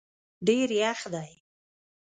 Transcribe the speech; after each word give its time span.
ډېر 0.47 0.67
یخ 0.81 0.99
دی 1.13 1.31